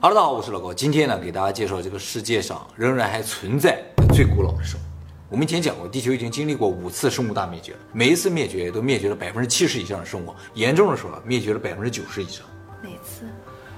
[0.00, 0.72] 哈喽，大家好，我是老高。
[0.72, 3.82] 今天呢，给大家介绍这个世界上仍然还存在
[4.14, 4.82] 最古老的生物。
[5.28, 12.46] 我们以前讲过，地球已经经历过五次生物大灭绝，每一次灭绝都灭绝了百分之七十以上的生物，严重的时候灭绝了百分之九十以上。
[12.80, 13.24] 哪次？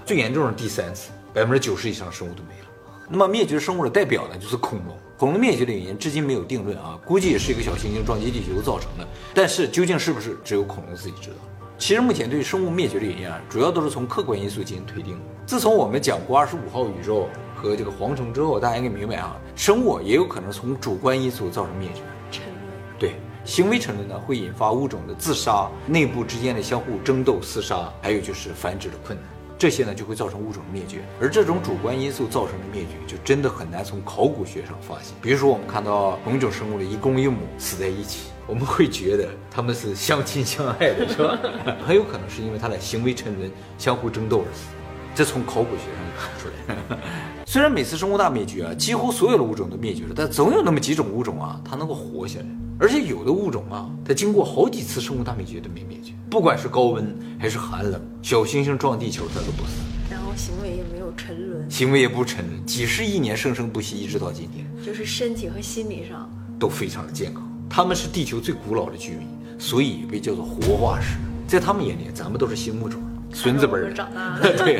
[0.04, 2.66] 最严重的第三次，百分之九十以上的生物都没了。
[3.08, 4.94] 那么灭绝生物的代表呢，就是恐龙。
[5.16, 9.08] 恐龙灭绝的原因至今没有定论啊，估计也是一个小行星撞击地球造成的。
[9.32, 11.36] 但是究竟是不是，只有恐龙自己知道。
[11.78, 15.18] 其实目前对生物灭绝的原因啊，主要都是从客观因素进行推定。
[15.46, 22.02] 自从我们讲过二十五号宇宙和这个蝗虫之后，大家应该明白啊，生物也有可能从主观因素造成灭绝。
[22.30, 22.56] 沉沦。
[22.98, 31.00] 对，行为沉沦呢会引发物种的自杀、内部之间的相互争斗、厮杀，还有就是繁殖的困难，这些呢就会造成物种灭绝。
[31.20, 35.14] 而这种主观因素造成的灭绝，就真的很难从考古学上发现。
[35.20, 38.26] 比如说我们看到同一种生物的一公一母死在一起。
[38.46, 41.38] 我们会觉得他们是相亲相爱的，是吧？
[41.86, 43.48] 很有可能是因为他的行为沉沦、
[43.78, 44.64] 相互争斗而死，
[45.14, 46.98] 这从考古学上就看出来。
[47.46, 52.46] 虽然每次生物大灭绝啊，几乎所有的物种都灭绝了，但总有那么几种物种啊，它能够活下来。
[52.78, 67.46] 而且有的物种啊，它经过好几次生物大灭绝都没灭绝，不管是高温还是寒冷，小行星撞地球它都不死，然后行为也没有沉沦，行为也不沉沦，几十亿年生生不息，一直到今天，就是身体和心理上都非常的健康。
[67.68, 69.26] 他们是地球最古老的居民，
[69.58, 71.18] 所以被叫做活化石。
[71.46, 73.02] 在他们眼里，咱们都是新物种，
[73.32, 74.40] 孙子辈儿长大了。
[74.58, 74.78] 对，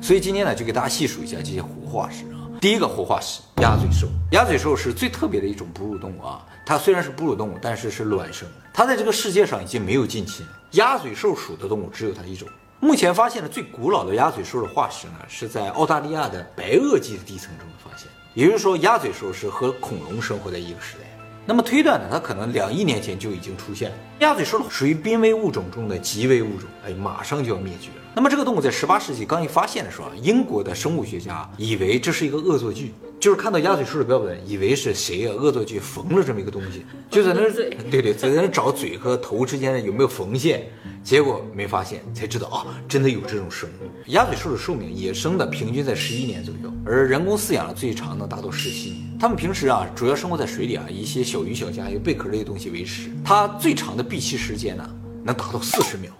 [0.00, 2.46] 所以今天呢，就给大家细数一下这些活化石啊。
[2.60, 4.06] 第一个活化石，鸭嘴兽。
[4.30, 6.46] 鸭嘴兽是最特别的一种哺乳动物啊。
[6.64, 8.48] 它虽然是哺乳动物，但是是卵生。
[8.72, 10.52] 它在这个世界上已经没有近亲了。
[10.72, 12.48] 鸭嘴兽属的动物只有它一种。
[12.80, 18.08] 目前发现的最古老的鸭嘴兽的化石呢，是在澳大利亚的白垩纪的地层中发现。
[18.34, 21.04] 也就是说，鸭嘴兽是和恐龙生活在一个时代。
[21.44, 23.96] 那么推断呢，它可能两亿年前就已经出现了。
[24.20, 27.94] 鸭嘴兽属于濒危物种中的极危物种，哎，马上就要灭绝了。
[28.14, 37.48] 那么这个动物在十八世纪刚一发现的时候，英国的生物学家以为这是一个恶作剧，就是看到鸭嘴兽的标本，以为是谁啊恶作剧缝了这么一个东西，就在那
[37.88, 40.68] 对对，在那找嘴和头之间的有没有缝线。
[41.04, 43.88] 结果没发现，才知道啊，真的有这种生物。
[44.06, 49.16] 鸭嘴兽的寿命，野生的平均在十一年左右，而人工饲养的最长能达到十七年。
[49.20, 53.08] 它们平时啊，主要生活在水里啊，以一些小鱼小虾、有贝壳类的东西为食。
[53.24, 54.90] 它最长的闭气时间呢，
[55.22, 56.10] 能达到四十秒，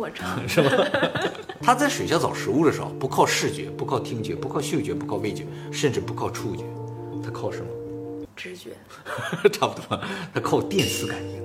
[0.00, 0.70] 我长，是吧？
[1.60, 6.64] 它在水下找食物的时候，不靠视觉，不靠听觉，不靠嗅觉，不靠味觉，甚至不靠触觉，
[7.22, 7.66] 它靠什么？
[8.34, 8.70] 直觉，
[9.52, 10.00] 差不多，
[10.32, 11.42] 它靠电磁感应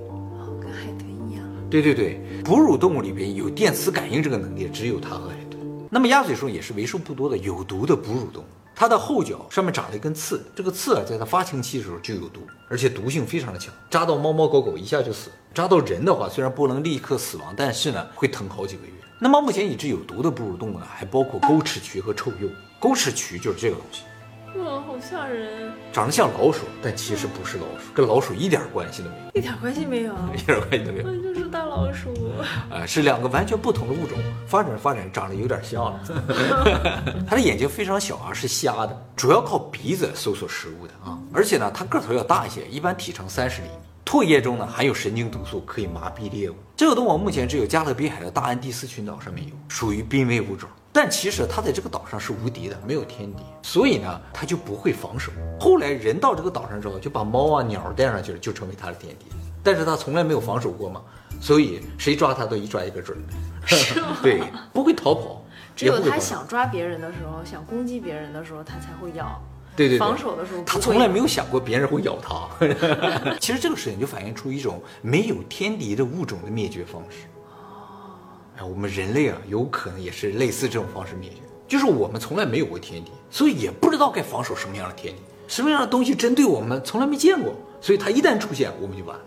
[0.62, 1.44] 跟海豚一样。
[1.70, 5.62] 对对对，哺乳动物里边有电磁感应这个能力，只有它和海豚。
[5.90, 8.48] 那么鸭嘴兽也是为数不多的有毒的哺乳动物。
[8.76, 15.32] 它的后脚上面长了一根刺，这个刺啊，在它发情期的时候就有毒，而且毒性非常的强，扎到猫猫狗狗一下就死。
[15.54, 18.92] 扎到人的话，虽然不能立刻死亡，但是呢，会疼好几个月。
[19.18, 22.54] 那么目前已知有毒的哺乳动物呢，还包括钩齿蛆和臭鼬。
[22.78, 24.02] 钩齿蛆就是这个东西。
[24.64, 25.72] 哇，好吓人！
[25.92, 32.14] 长得像老鼠，但其实不是老鼠，跟老鼠一点关系都没有，一点关系没有， 一点关系都没有，那就是大老鼠。
[32.72, 34.18] 啊，是两个完全不同的物种，
[34.48, 36.00] 发展发展长得有点像了。
[37.28, 41.20] 它的眼睛非常小啊，是瞎的，主要靠鼻子搜索食物的啊。
[41.34, 43.74] 而且呢，它个头要大一些，一般体长三十厘米。
[44.06, 46.56] 唾液中呢含有神经毒素，可以麻痹猎物。
[46.78, 50.70] 这个动物目前只有加勒比海的大安第斯群岛上面有，属于濒危物种。
[50.96, 55.30] 但其实它在这个岛上是无敌的，没有天敌，所以呢，它就不会防守。
[55.60, 59.26] 后来人到这个岛上之后，就把猫啊鸟带上去了，就成为它的天敌。
[59.62, 61.02] 但是它从来没有防守过嘛，
[61.42, 63.18] 所以谁抓它都一抓一个准。
[63.66, 64.16] 是吗？
[64.24, 64.42] 对，
[64.72, 65.44] 不会逃跑。
[65.76, 69.38] 只有它想抓别人的时候，想攻击别人的时候，它才会咬。
[69.76, 72.48] 对对，防守的时候，它从来没有想过别人会咬它。
[73.42, 77.28] 其实这个事情就反映出一种没有天敌的物种的灭绝方式。
[78.58, 89.24] 哎，我们人类啊，有可能也是类似这种方式灭绝，就是我们从来没有过天敌，所以也不知道该防守什么样的天敌，什么样的东西针对我们从来没见过，所以它一旦出现，我们就完了。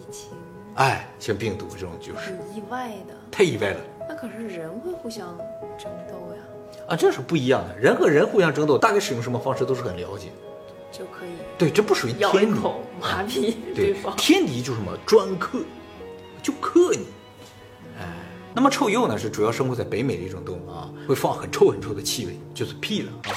[0.00, 0.30] 疫情，
[0.74, 3.80] 哎，像病毒这种就是很意外的，太意外了。
[4.08, 5.38] 那可是人会互相
[5.78, 6.42] 争斗呀？
[6.88, 10.32] 啊，这是不一样的，人和人互相争斗，大概使用什么方式都是很了解，
[10.90, 11.30] 就可以。
[11.56, 12.58] 对，这不属于天敌，
[13.00, 14.16] 麻痹对方。
[14.16, 15.60] 天敌就是什么专克，
[16.42, 17.06] 就克你。
[18.54, 23.32] 那么臭鼬呢，是主要生活在北美的一种动物啊，会放很臭很臭的气味，就是屁了啊。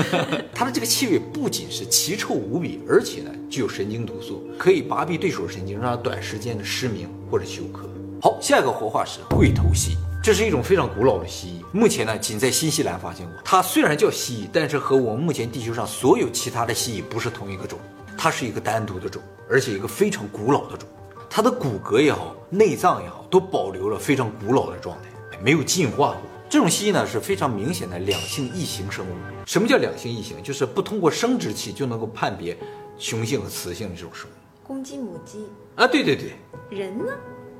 [0.54, 7.88] 它的这个气味不仅是奇臭无比，而且呢具有神经毒素，可以麻痹对手神经，让它短时间的失明或者休克。
[8.20, 13.34] 好，下一个活化石贵头蜥，这是一种非常古老的蜥蜴，目前呢仅在新西兰发现过。
[13.44, 17.78] 它虽然叫蜥蜴，但是和我们目前地球上所有其他的蜥蜴不是同一个种，
[18.18, 20.86] 它是一个单独的种，而且一个非常古老的种。
[21.30, 26.20] 它的骨骼也好，内脏也好，都保留了非常古老的状态，没有进化过。
[26.48, 29.10] 这种蜥蜴呢是非常明显的两性异形生物。
[29.44, 30.42] 什么叫两性异形？
[30.42, 32.56] 就是不通过生殖器就能够判别
[32.96, 34.32] 雄性和雌性的这种生物。
[34.66, 35.46] 公鸡母鸡，
[35.76, 36.32] 啊，对对对，
[36.70, 37.12] 人呢？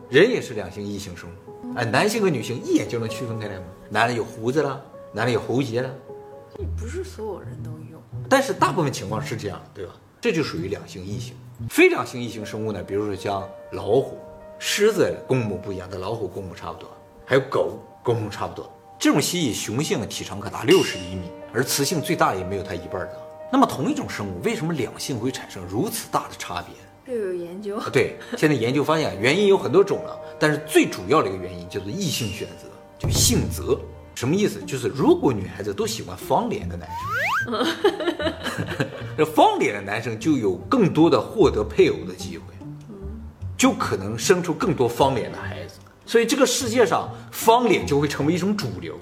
[0.09, 1.75] 人也是两性异形生物。
[1.77, 3.65] 哎，男性和女性一眼就能区分开来吗？
[3.91, 4.83] 男的有胡子了，
[5.13, 5.91] 男的有喉结了，
[6.59, 8.03] 也不是所有人都有。
[8.29, 9.95] 但是大部分情况是这样，对吧？
[10.19, 11.35] 这就属于两性异形。
[11.69, 14.19] 非两性异形生物呢，比如说像老虎、
[14.59, 16.89] 狮子，公母不一样，跟老虎公母差不多，
[17.27, 18.71] 还有狗，公母差不多。
[18.99, 23.13] 这种蜥蜴雄性体长可达六十厘米，而雌性最大也没有它一半大。
[23.53, 27.15] 那么同一种生物，为什么两性会产生如此大的差别？
[27.15, 32.69] 又有研究，对，现在研究发现原因有很多种了，但是最主要的一个原因叫做异性选择，
[32.99, 33.79] 就性择。
[34.15, 34.61] 什么意思？
[34.63, 36.89] 就是如果女孩子都喜欢方脸的男
[37.45, 37.67] 生
[39.17, 42.43] 这方脸的男生就有更多的获得配偶的机会，
[43.59, 45.79] 就可能生出更多方脸的孩子。
[46.07, 48.99] 所以这个世界上方脸就会成为一种主流，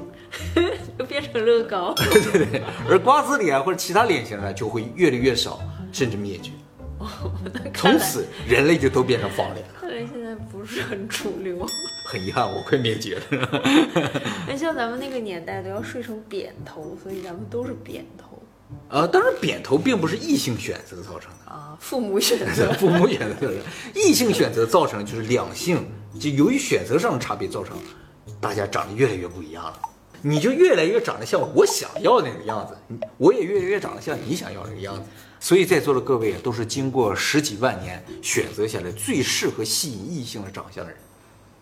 [0.99, 1.95] 就变成乐高。
[2.11, 5.61] 对对对，而瓜子脸或者其他脸型呢就会越来越少，
[5.93, 6.51] 甚至灭绝。
[7.75, 9.75] 从此人类就都变成方脸了。
[9.79, 11.65] 看来现在不是很主流。
[12.09, 13.63] 很遗憾，我快灭绝了。
[14.49, 18.36] 那像咱们那个年代都要睡成扁头，所以咱们都是扁头
[18.89, 21.77] 呃，当然扁头并不是异性选择造成的，啊。
[21.81, 23.55] 父母选择， 父母选择的，
[23.95, 25.87] 异性选择造成就是两性
[26.19, 27.77] 就由于选择上的差别造成，
[28.41, 29.81] 大家长得越来越不一样了。
[30.23, 35.03] 你就越来越长得像我想要的那个样子，我也越来越长得像你想要那个样子。
[35.39, 40.99] 所以在座的各位都是经过十几万年选择下来最适合吸引异性的长相的人。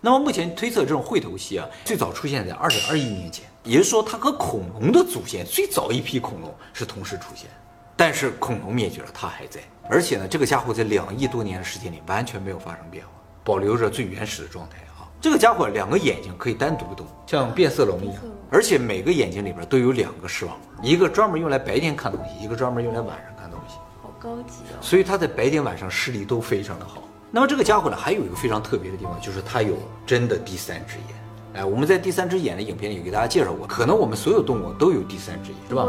[0.05, 7.49] 那么目前推测这种喙头蜥啊，最早出现在二点二亿年前，也就是说它和恐龙的祖先最早一批恐龙是同时出现。
[7.97, 9.59] 但是恐龙灭绝了，它还在，
[9.89, 13.13] 而且呢，这个家伙在两亿多年的时间里完全没有发生变化，
[13.43, 15.09] 保留着最原始的状态啊。
[15.19, 18.21] 这个家伙两个眼睛可以单独动，像变色龙一样，
[18.51, 23.77] 而且每个眼睛里边都有两个视网膜，一个专门用来白天看东西，一个专门用来晚上看东西。
[24.03, 24.77] 好高级哦。
[24.81, 27.01] 所以它在白天晚上视力都非常的好。
[27.35, 31.07] 那么这个家伙呢，还有一个非常特别的地方，就是他有真的第三只眼。
[31.55, 35.85] 哎，我们在第三只眼的影片里给大家介绍过，可能我们所有动物都有第三只眼，是吧？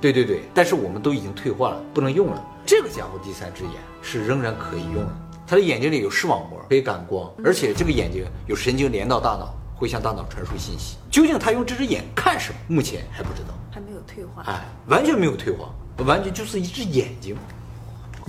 [0.00, 2.44] 对对对，但是我们都已经退化了，不能用了。
[2.66, 5.12] 这个家伙第三只眼是仍然可以用的，
[5.46, 10.96] 他的眼睛里有视网膜，可以感光，而且这个眼睛有神经连到大脑，会向大脑传输信息。
[11.12, 13.54] 究竟他用这只眼看什么，目前还不知道。
[13.70, 14.42] 还没有退化。
[14.48, 15.72] 哎，完全没有退化，
[16.04, 17.36] 完全就是一只眼睛。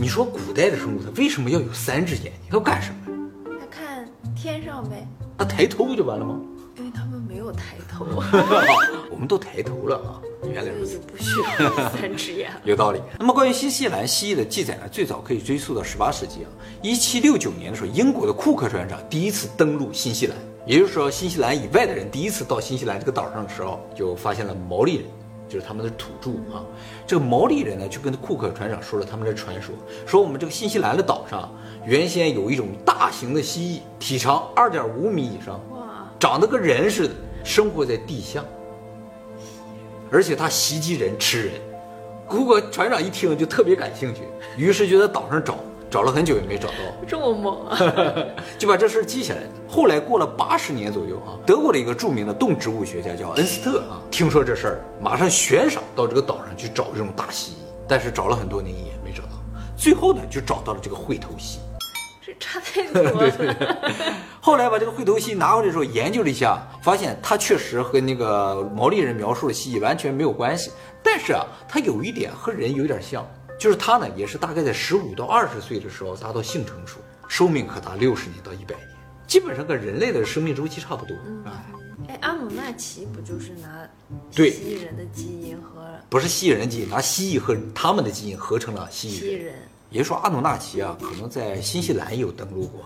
[0.01, 2.31] 你说古代的生物它为什么要有三只眼睛？
[2.49, 3.19] 它要干什么？
[3.59, 5.05] 它看天上呗，
[5.37, 6.39] 它抬头不就完了吗？
[6.77, 8.05] 因为他们没有抬头，
[9.11, 10.99] 我们都抬头了啊，原来如此。
[10.99, 12.61] 不需要三只眼了。
[12.63, 13.01] 有道理。
[13.19, 16.49] 那么关于新西兰蜥蜴的记载呢，最早可以追溯到十八世纪啊，
[16.81, 25.05] 一七六九年的时候，英国的库克船长第一次登陆新西兰，也就是说，新西兰以外的人第一次到新西兰这个岛上的时候，就发现了毛利人，
[25.49, 26.63] 就是他们的土著啊。
[27.05, 29.75] 这个毛利人呢，就跟库克船长说了他们的传说，
[30.05, 31.51] 说我们这个新西兰的岛上
[31.85, 37.13] 原先有一种大型的蜥蜴，体长二点五米以上，哇，长得跟人似的，
[37.43, 38.43] 生活在地下，
[40.11, 41.53] 而且它袭击人吃人。
[42.27, 44.21] 库克船长一听就特别感兴趣，
[44.55, 45.57] 于是就在岛上找，
[45.89, 46.75] 找了很久也没找到，
[47.07, 47.77] 这么猛啊！
[48.59, 49.47] 就把这事儿记下来了。
[49.67, 57.55] 后来过了八十年左右啊，德国的一个著名的动植物学家叫恩斯特啊，听说这事儿，马上悬赏到这个岛上去找这种大蜥蜴，
[57.87, 59.29] 但是找了很多年也没找到，
[59.75, 61.59] 最后呢就找到了这个喙头蜥。
[62.21, 63.11] 这差太多了。
[63.17, 63.55] 对对
[64.39, 70.71] 后来把这个喙头蜥拿回来的时候研究了一下，发现它确实和那个毛利人描述的蜥蜴完全没有关系。
[71.01, 73.25] 但是啊，它有一点和人有点像，
[73.59, 78.87] 就是它呢也是大概在十五到二十岁的时候达到性成熟，寿命可达六十年到一百年，
[79.27, 81.13] 基本上跟人类的生命周期差不多
[81.43, 81.65] 啊。
[82.07, 83.87] 哎，阿努纳奇不就是拿
[84.33, 89.19] 对蜥蜴人的基因和不是蜥蜴人基因，拿蜥蜴和他们的基因合成了蜥蜴人。
[89.19, 89.55] 蜥蜴人？
[89.91, 92.83] 也就是说，阿努纳奇啊，可能在新西兰有登陆过。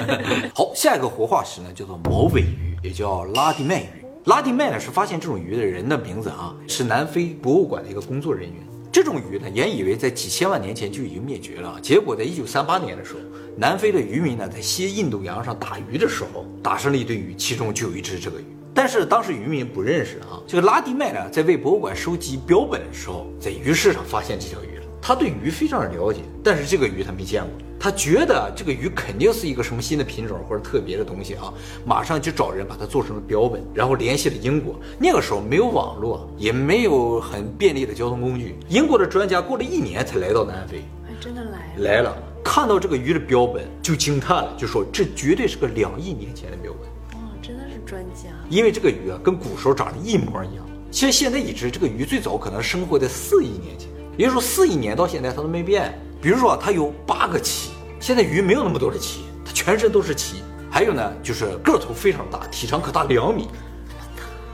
[0.54, 4.04] 好，下一个活化石呢，叫做毛尾鱼，也叫拉蒂曼鱼。
[4.26, 8.69] 拉蒂曼呢是发现这种鱼的人的名字啊，是南非博物馆的一个工作人员。
[8.92, 13.20] 这种鱼呢，原以为在几千万年前就已经灭绝了，结果在一九三八年的时候，
[13.56, 18.44] 南非的渔民呢在西印度洋上打鱼的时候，打上了一堆鱼，其中就有一只这个鱼。
[18.74, 24.84] 但是当时渔民不认识啊，这个拉蒂麦呢，在为博物馆收集标本的时候，在鱼市上发现这条鱼了。
[25.00, 27.50] 他对鱼非常的了解，但是这个鱼他没见过，
[27.82, 31.50] 他觉得这个鱼肯定是一个什么新的品种或者特别的东西啊，
[31.82, 34.78] 马上就找人把它做成了标本，然后联系了英国。
[34.98, 41.82] 那个时候没有网络，也没有很便利的交通工具，英国的专家过了一年才来到南非，还真的来了。
[41.82, 47.18] 来了，看到这个鱼的标本就惊叹了，就说这绝对是个两亿年前的标本。
[47.18, 50.66] 哇，真的是专家，因为这个鱼啊跟古时候长得一模一样。
[50.90, 55.90] 其实现在已知这个鱼最早可能生活在四亿年前，也就是说四亿年到现在它都没变。
[56.20, 57.69] 比如说啊它有八个鳍，
[58.00, 60.42] 现在鱼没有那么多的鳍，它全身都是鳍。
[60.70, 63.46] 还有呢，就是个头非常大，体长可达两米，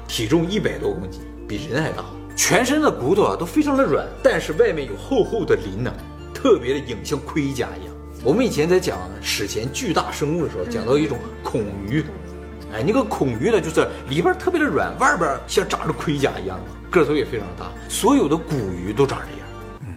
[0.09, 2.05] 体重一百多公斤，比人还大。
[2.35, 5.95] 全身的骨头啊都非常的软，但是外面有厚厚的鳞呢，
[6.35, 7.95] 特别的硬，像盔甲一样。
[8.25, 12.05] 我们以前在讲史前巨大生物的时候，讲到一种孔鱼，
[12.73, 17.71] 哎，那个孔鱼呢，就是里边特别的软，外边像长着盔甲一样的，个头也非常大。
[17.89, 19.49] 所有的古鱼都长这样，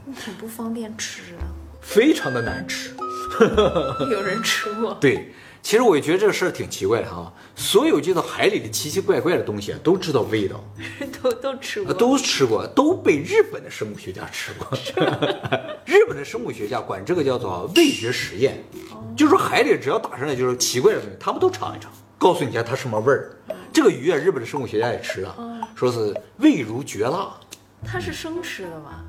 [0.05, 1.47] 嗯很不方便吃啊。
[1.81, 2.93] 非常的难吃。
[4.11, 7.31] 有人吃过， 对，其实我也觉得这个事儿挺奇怪的哈。
[7.55, 10.63] 所有这到海里的奇奇怪怪的东西啊，都知道味道，
[11.21, 14.67] 都都吃过，都吃过，都被日本的生物学家吃过。
[15.85, 18.63] 日本的生物学家管这个叫做味觉实验，
[19.15, 23.31] 就是说海里只要打上来就是奇怪的东西，他们都尝一尝，告诉你一下它什么味儿。
[23.71, 25.35] 这个鱼啊，日本的生物学家也吃了，
[25.75, 27.33] 说是味如绝辣。
[27.85, 29.03] 它是生吃的吗？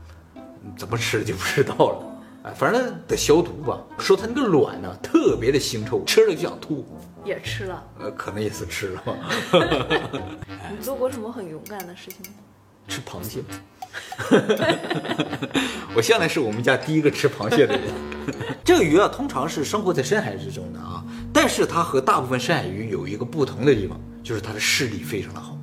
[0.76, 2.10] 怎么吃的就不知道了。
[2.42, 3.78] 哎，反正得消毒吧。
[3.99, 6.87] 说它那个卵呢，特别的腥臭，吃了就想吐。
[7.25, 9.14] 也吃了，呃，可能也是吃了吧。
[10.70, 12.38] 你做过什么很勇敢的事情吗？
[12.88, 13.42] 吃螃蟹。
[15.94, 17.82] 我向来是我们家第一个吃螃蟹的人。
[18.64, 25.59] 这个鱼啊，通常是生活在深海之中的啊，但是它和大部分深海鱼有一个不同的地方，就是它的视力非常的好。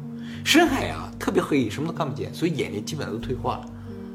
[0.45, 3.65] 深海啊，特别黑，什么都看不见，所以眼睛基本上都退化了。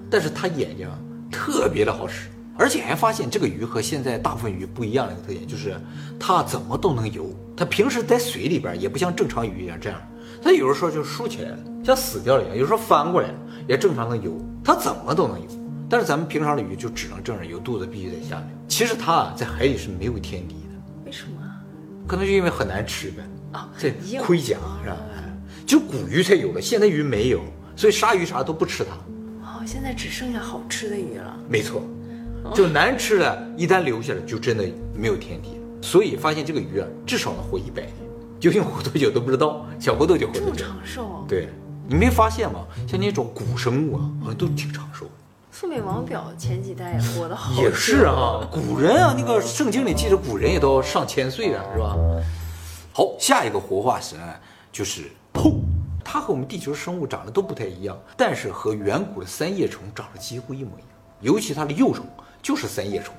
[0.09, 0.89] 但是它眼睛
[1.31, 2.29] 特别的好使。
[2.57, 5.75] 而且还发现这个鱼和现在大部分鱼不一样的一个特点，就是
[6.19, 7.35] 它怎么都能游。
[7.57, 10.01] 它平时在水里边也不像正常鱼一样这样，
[10.43, 13.35] 它有的时候就竖起来了，像死掉了一样；有时候翻过来了，
[13.69, 14.39] 也正常能游。
[14.65, 15.47] 它怎么都能游。
[15.89, 18.49] 但是咱们平常的鱼就只能正着游，肚子必须在下面。
[18.67, 21.03] 其实它啊，在海里是没有天敌的。
[21.05, 21.39] 为什么？
[22.07, 23.23] 可能就因为很难吃呗。
[23.53, 23.91] 啊，这
[24.23, 24.97] 盔甲是吧？
[25.67, 27.41] 就古鱼才有了，现在鱼没有，
[27.77, 28.91] 所以鲨鱼啥都不吃它。
[29.47, 31.37] 哦，现在只剩下好吃的鱼了。
[31.49, 31.83] 没错。
[32.55, 35.61] 就难吃的，一旦留下来，就真的没有天敌。
[35.81, 37.95] 所以发现这个鱼啊，至少能活一百年，
[38.39, 39.67] 究竟活多久都不知道。
[39.81, 40.65] 想活多久活多久。
[40.65, 41.25] 长寿。
[41.29, 41.49] 对，
[41.89, 42.61] 你没发现吗？
[42.87, 45.07] 像那种古生物啊，好像都挺长寿。
[45.51, 47.61] 宋美王表前几代活得好。
[47.61, 51.97] 也是啊，古人啊，那个圣经里记着古人也都上千岁了，是吧？
[52.93, 54.23] 好，下一个活化石呢，
[54.71, 55.61] 就是后，
[56.05, 60.89] 它和我们地球生物长得都不太一样，但是和远古的三叶虫长得几乎一模一样，
[61.21, 62.07] 尤其它的幼虫。
[62.43, 63.15] 就是三叶虫，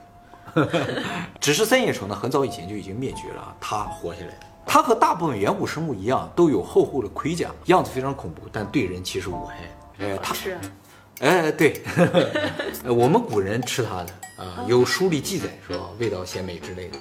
[1.40, 4.34] 只是三叶虫呢，很早以前就已经灭绝了，它活下来了。
[4.66, 9.58] 它和大部分远古生物一样，都有厚厚的盔甲，样子非常恐怖，但对人其实无害。
[10.00, 10.58] 哎，它吃？
[11.20, 11.82] 哎，对，
[12.86, 14.14] 我们古人吃它的
[14.44, 16.98] 啊，有书里记载说味道鲜美之类的。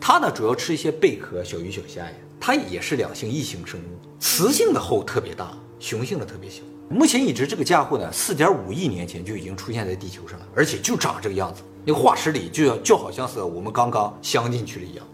[0.00, 2.12] 它呢，主要吃一些贝壳、小鱼小虾呀。
[2.40, 6.62] 它也是两性异形生物，雌性的后特别大，雄性的特别小。
[6.90, 11.62] 目前已知这个家伙呢，四点五亿年前就已经出现在地球上了，而且就长这个样子。
[11.84, 15.06] 那个化石里就要就好像是我们刚刚镶进去了一样。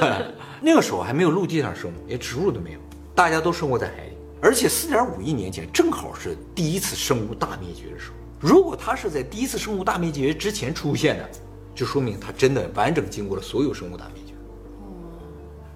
[0.62, 2.78] 那个时候还没有陆地上生物，连植物都没有，
[3.16, 4.12] 大家都生活在海里。
[4.40, 8.14] 而且四点五亿年前正好是第一次生物大灭绝的时候。
[8.38, 11.28] 如果它是在第一次生物大灭绝之前出现的，
[11.74, 14.34] 就说明它真的完整经过了所有生物大灭绝，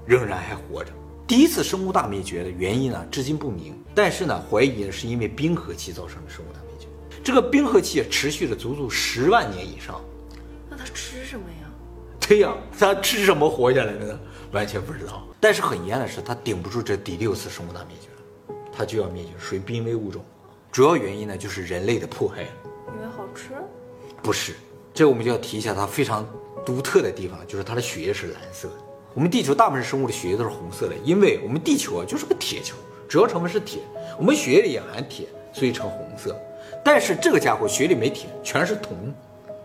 [0.06, 0.92] 仍然还活着。
[1.32, 3.74] 第一次生物大灭绝的原因呢，至今不明。
[3.94, 6.86] 但是呢，怀疑是因为冰河期造成的生物大灭绝。
[7.24, 9.98] 这个冰河期持续了足足十万年以上。
[10.68, 11.70] 那它吃什么呀？
[12.20, 14.20] 对呀，它吃什么活下来的呢？
[14.52, 15.26] 完全不知道。
[15.40, 20.22] 但是很遗憾的是，它顶不住这第六次生物大灭绝了，它就要灭绝，属于濒危物种。
[20.70, 22.42] 主要原因呢，就是人类的迫害。
[22.42, 23.52] 因为好吃？
[24.22, 24.52] 不是，
[24.92, 26.28] 这我们就要提一下它非常
[26.66, 28.74] 独特的地方，就是它的血液是蓝色的。
[29.14, 32.74] 我们地球大部分生物的血液都是红色的，因为我们地球啊就是个铁球，
[33.06, 33.82] 主要成分是铁，
[34.18, 36.34] 我们血液里也含铁，所以呈红色。
[36.82, 39.12] 但是这个家伙血里没铁，全是铜，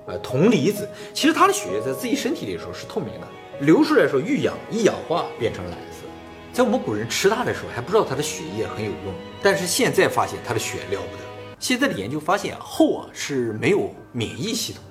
[0.05, 0.87] 呃，铜离子。
[1.13, 3.27] 其实它的血液在自己身体里的时候是透明的，
[3.61, 6.05] 流出来的时候遇氧一氧化变成蓝色。
[6.51, 11.23] 在我们古人吃它的时候还不知道它的血液很有用，但是现在发现它的血了不得。
[11.57, 14.83] 现在的研究发现啊，后啊是没有免疫系统。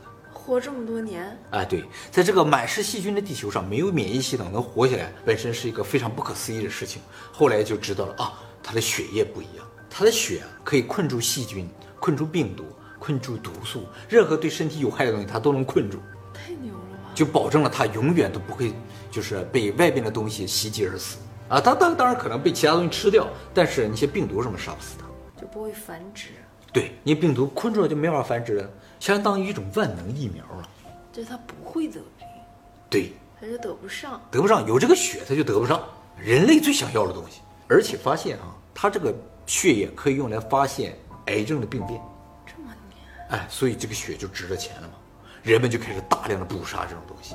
[0.47, 7.03] 活这么多年，哎，对，在这个满是细菌的地球上，没有免疫系统能活下来，本身是一个非常不可思议的事情。
[7.33, 12.65] 后来就知道了啊，他的血液不一样，他的血可以困住细菌、困住病毒、
[13.01, 15.99] 困住毒素，任何对身体有害的东西，它都能困住。
[16.33, 17.11] 太牛了吧！
[17.13, 18.73] 就保证了他永远都不会
[19.11, 21.17] 就是被外边的东西袭击而死
[21.49, 21.61] 啊。
[21.61, 26.29] 他当当然可能被其他东西吃掉，但是那些病毒什么杀不死他，就不会繁殖。
[26.73, 28.71] 对，你病毒困住了就没法繁殖了。
[28.99, 30.69] 相当于一种万能疫苗了，
[31.13, 32.27] 就他不会得病，
[32.89, 35.83] 对，他就得不上，得不上，有这个血他就得不上，
[36.19, 37.41] 人类最想要的东西。
[37.69, 42.01] 而且发现啊，他这个血液可以用来发现癌症的病变。
[42.47, 42.97] 这么牛，
[43.31, 44.95] 哎，所以这个血就值了钱了嘛。
[45.43, 47.35] 人们就开始大量的捕杀这种东西，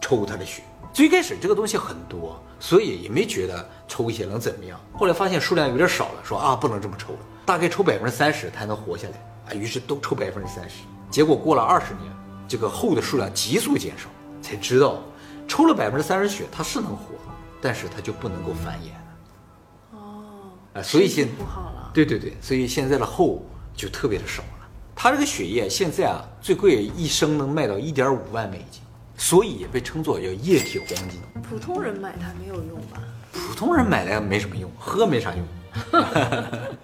[0.00, 0.62] 抽他的血。
[0.92, 4.78] 最开始这个东西很多，所以也没觉得抽一些能怎么样。
[4.92, 9.14] 后来发现数量有点少了，说啊不能这么抽了，大概抽百分之三十才能活下来
[9.48, 9.54] 啊。
[9.54, 10.82] 于是都抽百分之三十。
[11.12, 12.10] 结果过了二十年，
[12.48, 14.08] 这个后的数量急速减少，
[14.40, 15.02] 才知道
[15.46, 17.14] 抽了百分之三十血它是能活，
[17.60, 19.98] 但是它就不能够繁衍了。
[19.98, 20.24] 哦，
[20.72, 23.44] 啊，所以现不好了，对对对，所以现在的后
[23.76, 24.66] 就特别的少了。
[24.96, 28.80] 它这个血液现在啊，最贵一升能卖到一点五万美金，
[29.22, 31.20] 所以也被称作叫液体黄金。
[31.48, 33.00] 普通人买它没有用吧？
[33.30, 36.02] 普通人买来没什么用，喝没啥用。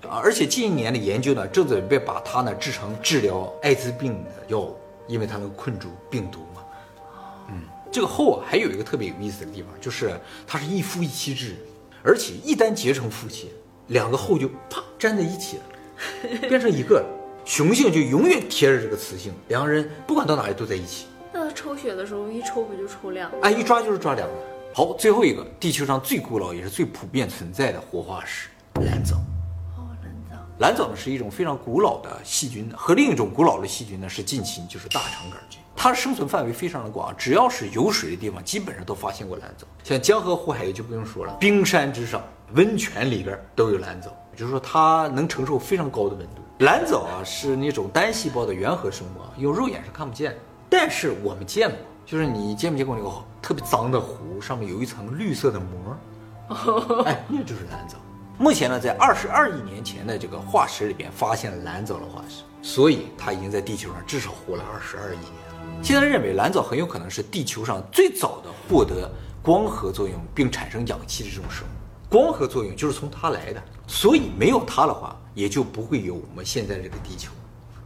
[0.08, 4.76] 啊， 而且近一年的研究呢，正准备把它呢制成治疗艾滋病的药物，
[5.08, 6.62] 因为它能困住病毒嘛。
[7.50, 10.12] 嗯，这个后啊还有一个特别有意思的地方，就是
[10.46, 11.56] 它是一夫一妻制，
[12.04, 13.50] 而且一旦结成夫妻，
[13.88, 17.06] 两个后就啪粘在一起了， 变成一个了。
[17.44, 21.06] 雄性就永远贴着这个雌性，两个人不管到哪里都在一起。
[21.58, 23.38] 抽血的时候一抽不就抽两个？
[23.42, 24.34] 哎，一抓就是抓两个。
[24.72, 28.48] 好，最后一个，地球上最古老也是最普遍存在的活化石——
[28.80, 29.16] 蓝藻。
[29.76, 30.36] 哦，蓝藻。
[30.60, 35.58] 蓝藻呢是一种非常古老的细菌，和另一种古老的细菌呢是近亲，就是大肠杆菌。
[35.74, 39.66] 它生存范围非常的广，只要是有水的地方，基本上都发现过蓝藻。
[39.82, 42.22] 像江河湖海就不用说了，冰山之上、
[42.54, 46.42] 温泉里边都有蓝藻，就是说它能承受非常高的温度。
[46.60, 50.38] 蓝藻啊是那种单细胞的原核生物啊，用肉眼是看不见的，
[50.70, 53.10] 但是我们见过，就是你见没见过那个
[53.40, 57.04] 特别脏的湖，上面有一层绿色的膜？
[57.04, 57.96] 哎，那就是蓝藻。
[58.38, 65.82] 目前呢，在二十二亿年前的这个化石里边发现了蓝藻的化石，所以它已经在地球上至少活了二十二亿年了。
[65.82, 69.10] 现在认为蓝藻很有可能是地球上最早的获得
[69.42, 71.70] 光合作用并产生氧气的这种生物。
[72.08, 77.32] 光合作用就是从它来的，所以没有它的话，也就不会有我们现在这个地球，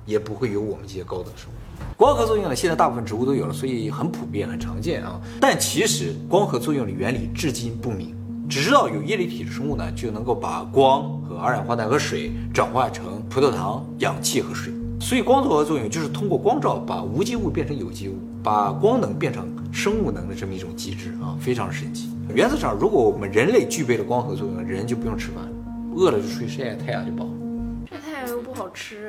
[0.05, 1.53] 也不会有我们这些高等生物。
[1.97, 5.21] 光合作用呢，现在大部分植物都有了，所以很普遍、很常见啊。
[5.41, 8.15] 但其实光合作用的原理至今不明，
[8.49, 14.73] 只知道有叶绿体的生物呢，就能够把光和二氧化碳和水转化成葡萄糖、氧气和水。
[15.01, 22.09] 所以光合作用就是通过光照把无机物变成有机物，把光能变成生物能的这么一种机制啊，非常神奇。
[22.33, 25.51] 原则上，如果我们人类具备了光合作用，人就不用吃饭了，
[25.97, 27.31] 饿了就出去晒晒太阳就饱了。
[27.91, 29.09] 晒太阳又不好吃，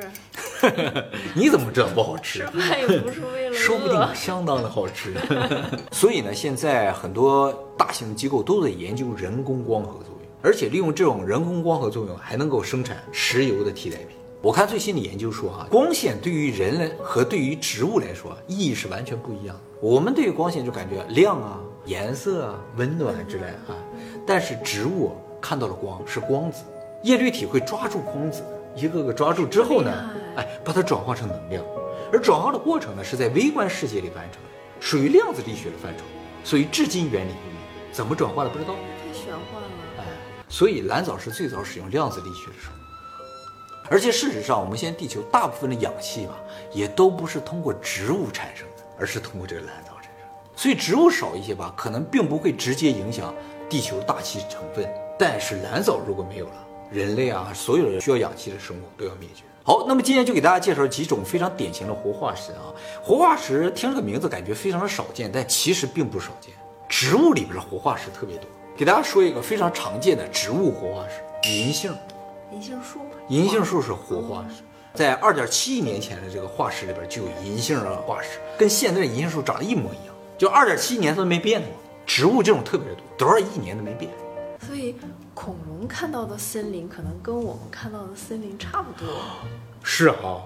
[1.34, 4.14] 你怎么知道不好吃也不是为了说不定。
[4.14, 5.14] 相当的好吃。
[5.92, 14.16] 所以呢，现在很多大型机构都在研究人工光合作用，而且利用这种人工光合作用还能够生产石油的替代品。
[14.42, 19.62] 我看最新的研究说啊，光线对于人类和对于植物来说意义是完全不一样的。
[19.80, 23.72] 我们对于光线就感觉亮啊、颜色啊、温暖之类啊，
[24.26, 26.62] 但是植物看到了光是光子，
[27.04, 28.42] 叶绿体会抓住光子，
[28.76, 31.64] 一个个抓住之后呢哎，把它转化成能量，
[32.12, 34.48] 而转化的过程呢是在微观世界里完成的，
[34.80, 36.04] 属于量子力学的范畴，
[36.42, 37.56] 所以至今原理不明，
[37.92, 38.74] 怎么转化的不知道。
[38.74, 39.68] 太玄幻了。
[39.98, 40.04] 哎，
[40.48, 42.76] 所以蓝藻是最早使用量子力学的生物。
[43.90, 46.34] 而且事实上，我们现在地球大部分的氧气吧，
[46.72, 50.32] 也都不是通过植物产生的，而是通过这个蓝藻产生的。
[50.56, 53.34] 所以植物少一些吧，可能并不会直接影响
[53.68, 54.88] 地球大气成分。
[55.18, 59.44] 但是蓝藻如果没有了，人类啊，所有的需要氧气的生物都要灭绝。
[59.66, 62.68] 好，那么今天就给大家介绍几种非常典型的活化石啊。
[63.02, 66.52] 活化石听这个名字感觉非常的少见，但其实并不少见。
[66.86, 68.46] 植物里边的活化石特别多。
[68.76, 71.94] 给大家说一个非常常见的植物活化石——银杏。
[72.52, 72.98] 银杏树，
[73.28, 81.70] 银杏树是活化石，在二点七亿年前的这个化石里边就有银杏的化石，跟现在的银杏树长得一模一样，就二点七亿年它都没变过。
[82.04, 84.10] 植物这种特别的多，多少亿年都没变。
[84.66, 84.96] 所以
[85.34, 89.08] 恐龙看到的森林可能跟我们看到的森林差不多，
[89.82, 90.42] 是啊，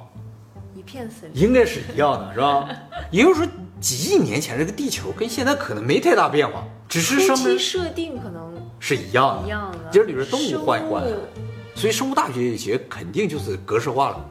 [0.74, 1.42] 一片森林。
[1.42, 2.68] 应该是一样的，是吧？
[3.11, 11.04] 也就是说，几亿年前这个地球跟现在可能没太大变化，只是初期上面设定可能是一样的，一样的，今儿里边动物换一换
[11.74, 14.24] 所以生物大学学肯定就是格式化了，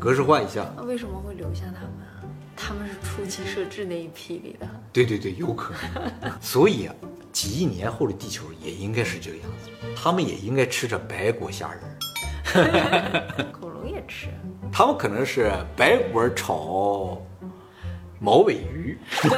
[0.00, 0.64] 格式化一下。
[0.76, 2.24] 那为什么会留下他们啊？
[2.56, 4.66] 他们是初期设置那一批里的。
[4.90, 6.32] 对对对，有可能。
[6.40, 6.94] 所以啊，
[7.34, 14.28] 几亿年后的地球也应该是这个样子，他们也应该吃着白果虾仁儿， 恐龙也吃，
[14.72, 17.20] 他们可能是白果炒
[18.20, 18.96] 毛尾鱼。